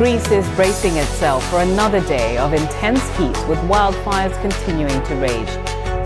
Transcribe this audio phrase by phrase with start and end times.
[0.00, 5.50] Greece is bracing itself for another day of intense heat with wildfires continuing to rage.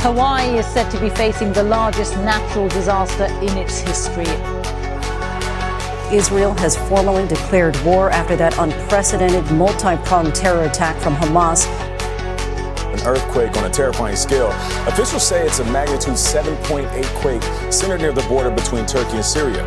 [0.03, 4.27] Hawaii is said to be facing the largest natural disaster in its history.
[6.13, 11.65] Israel has formally declared war after that unprecedented multi pronged terror attack from Hamas.
[12.95, 14.51] An earthquake on a terrifying scale.
[14.89, 19.63] Officials say it's a magnitude 7.8 quake centered near the border between Turkey and Syria.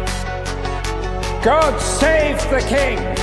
[1.41, 3.16] God save the King!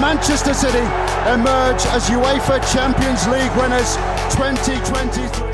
[0.00, 0.78] Manchester City
[1.32, 3.96] emerge as UEFA Champions League winners
[4.34, 5.52] 2023.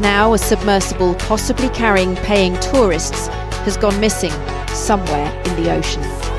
[0.00, 3.28] Now, a submersible possibly carrying paying tourists
[3.64, 4.32] has gone missing
[4.68, 6.31] somewhere in the ocean.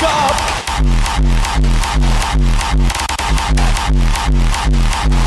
[0.00, 0.36] back up.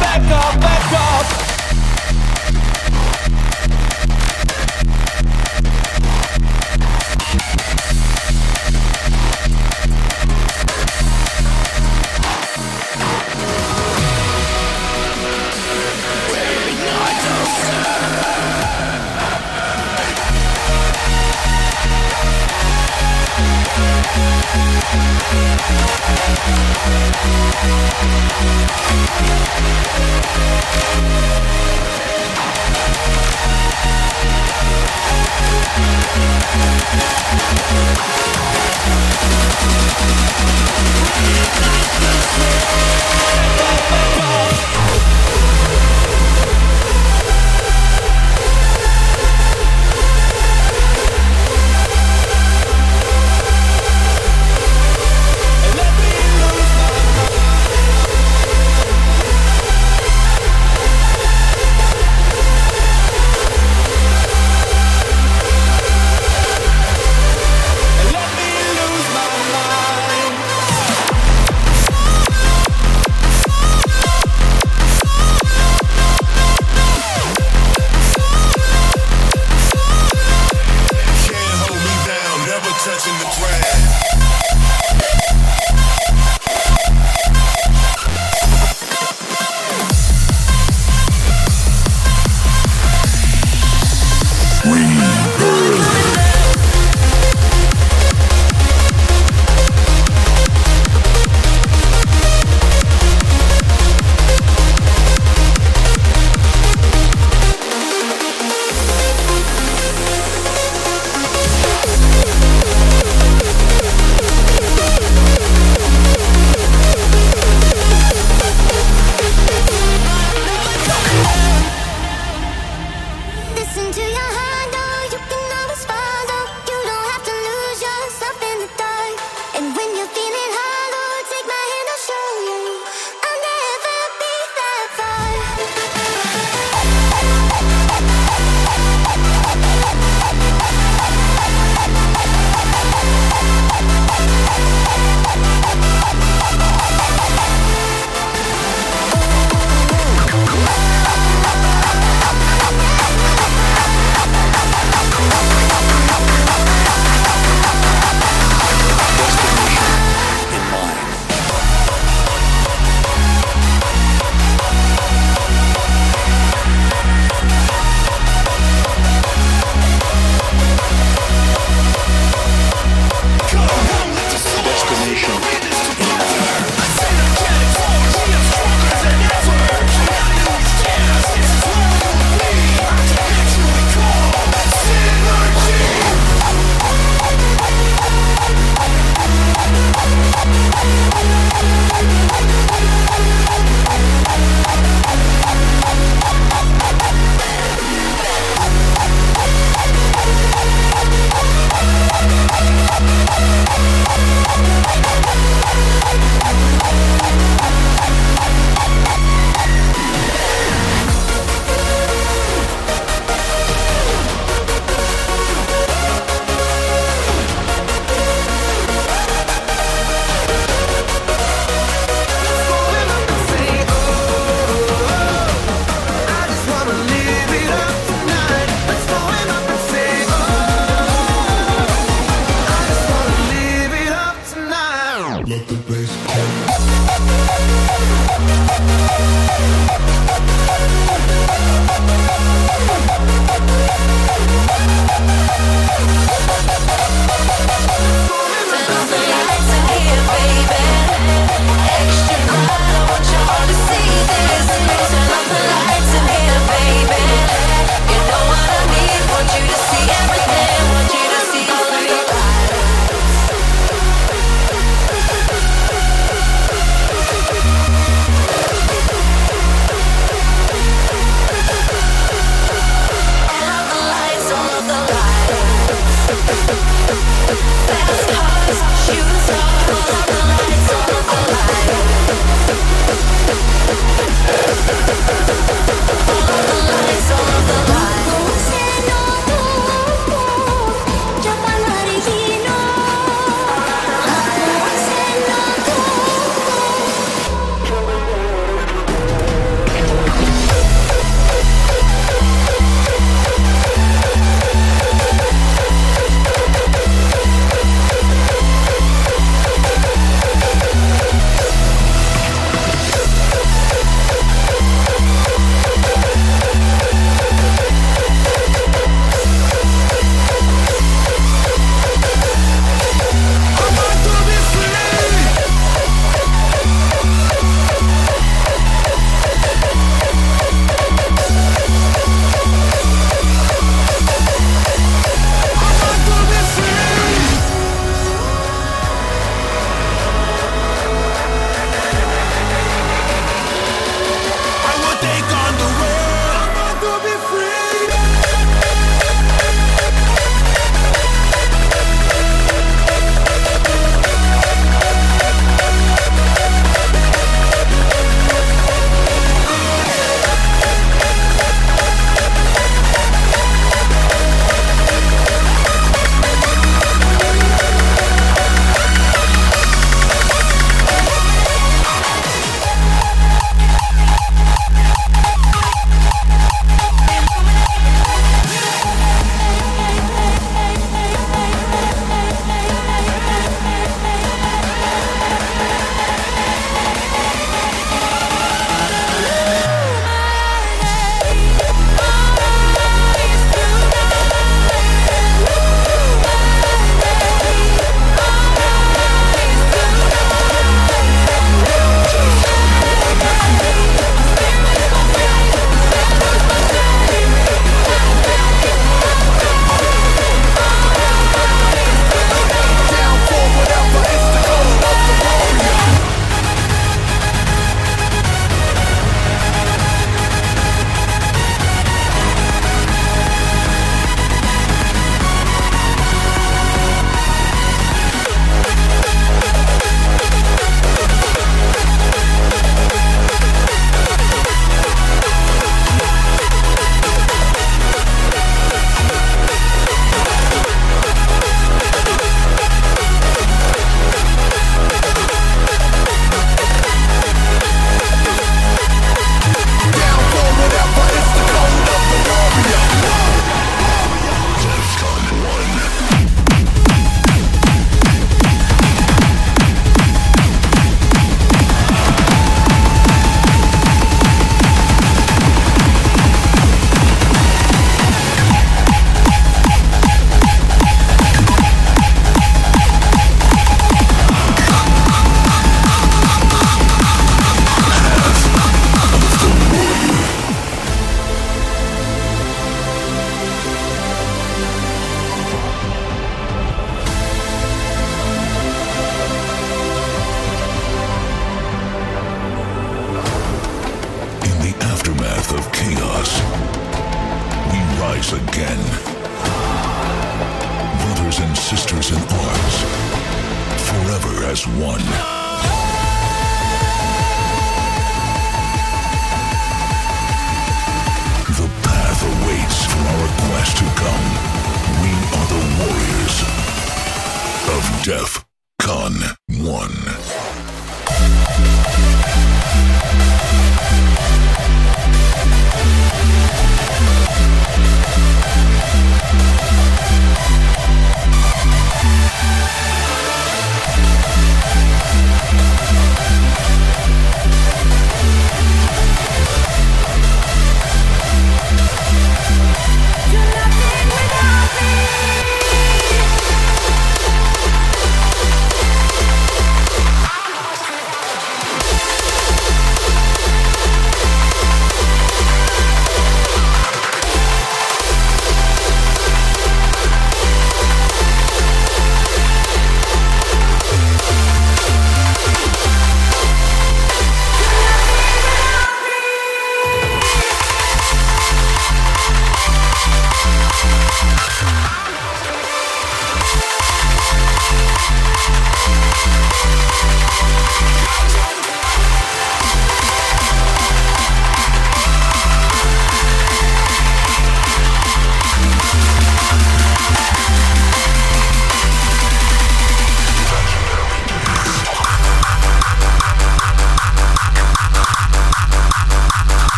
[0.00, 1.09] Back up, back up.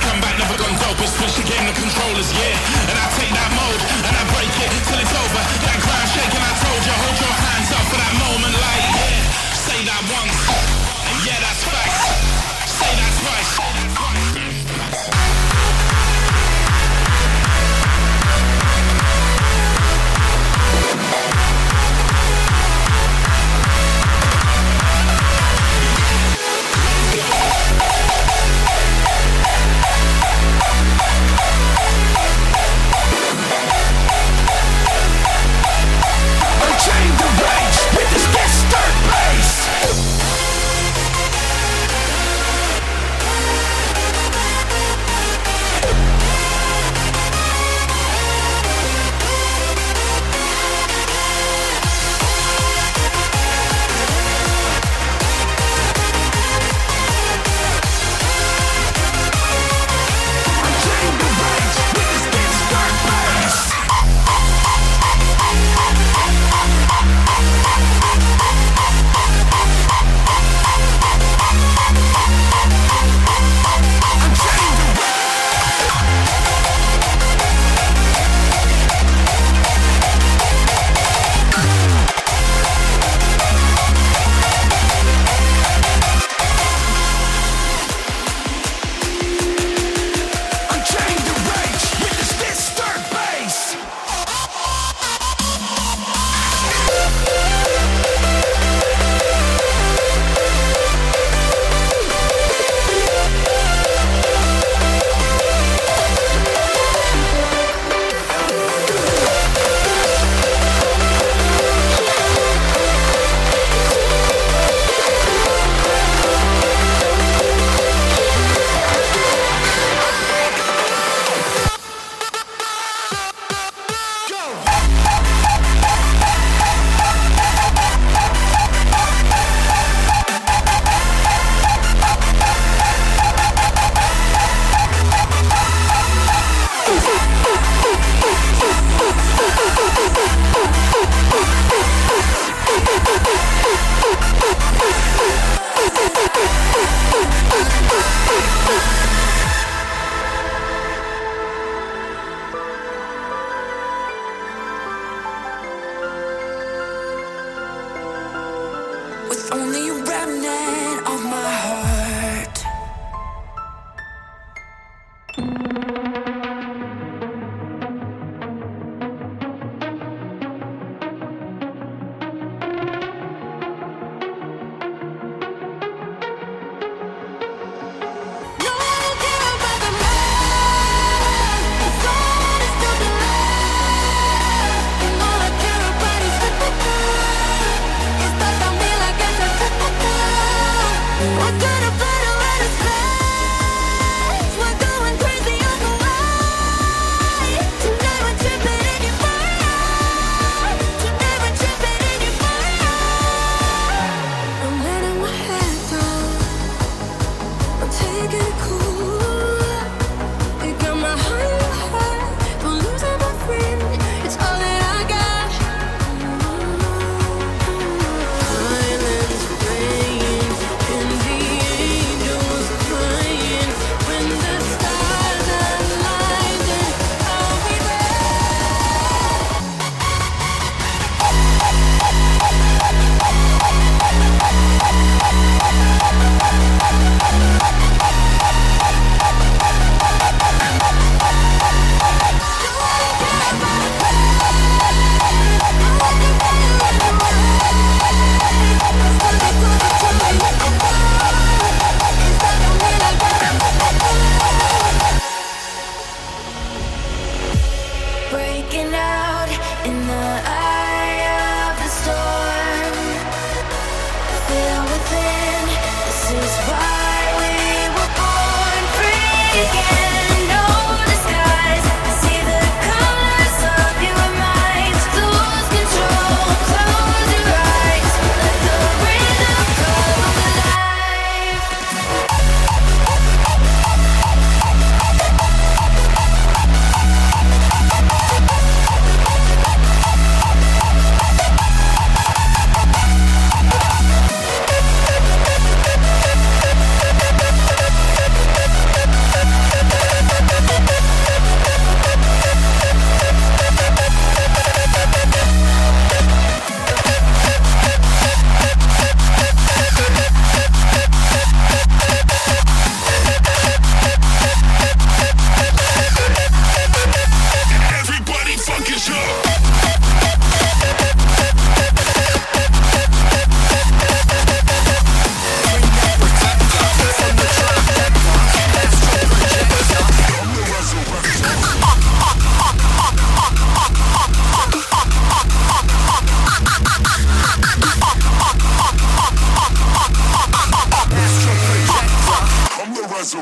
[0.00, 1.18] Come back, never gone dopest.
[1.18, 2.73] Switch the game, the controllers, yeah.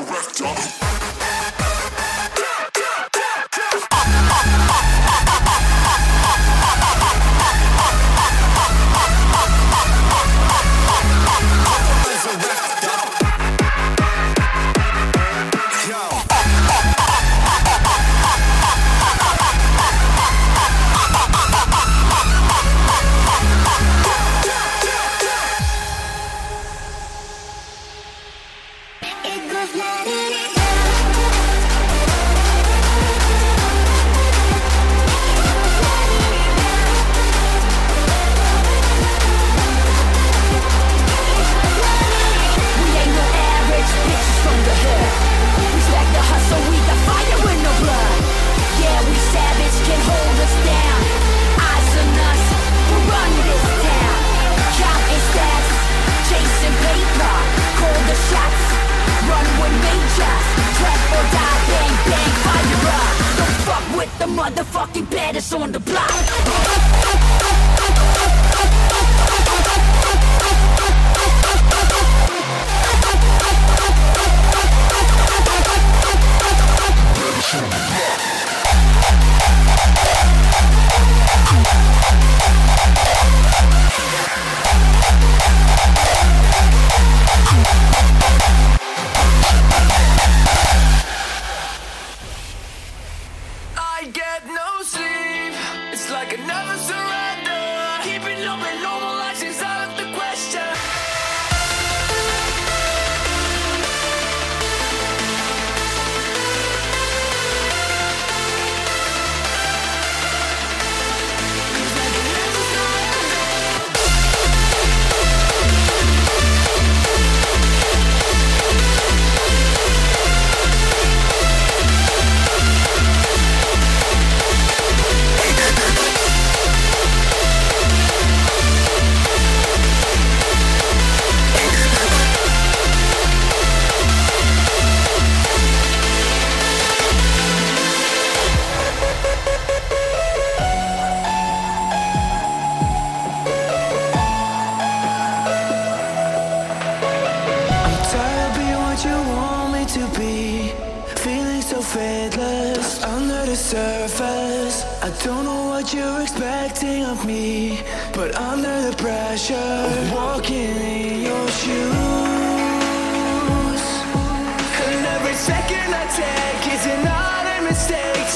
[0.05, 0.52] I'm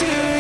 [0.08, 0.37] you.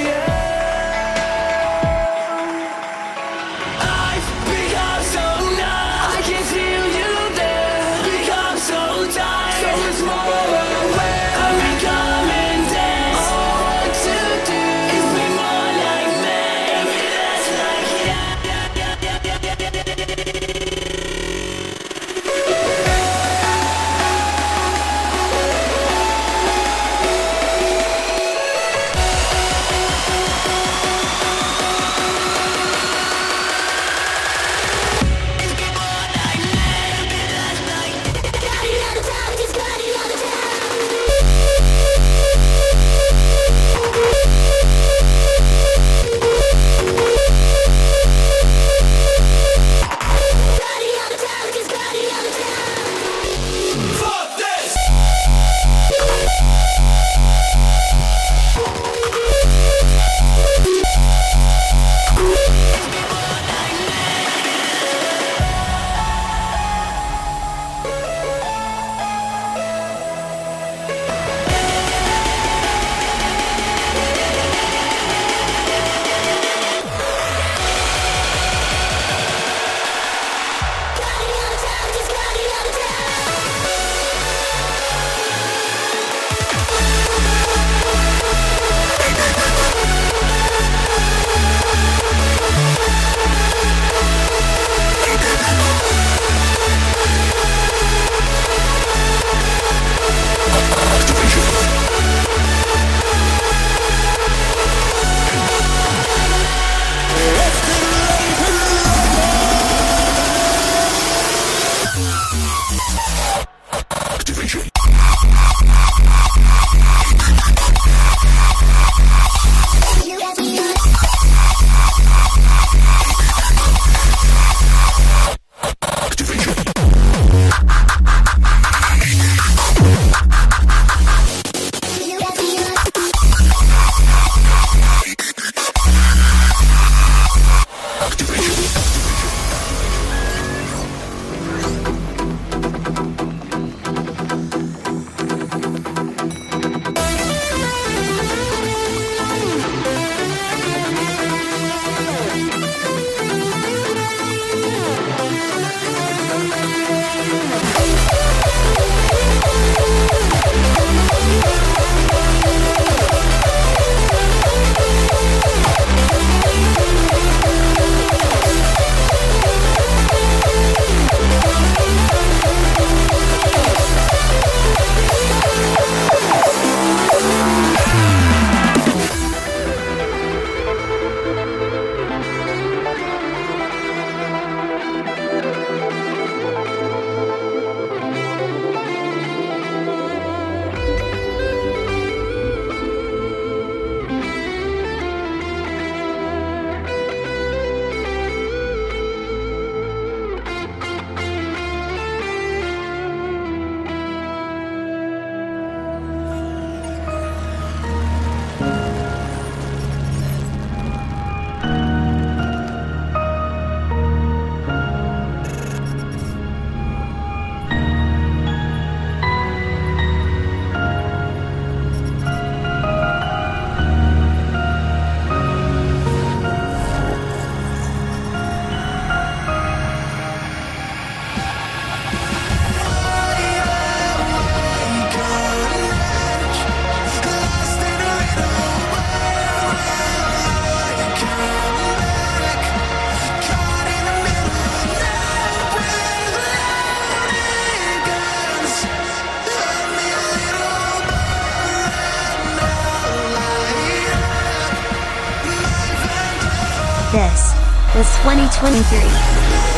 [257.14, 257.53] This
[257.95, 259.76] was 2023.